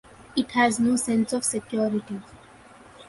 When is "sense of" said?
0.95-1.45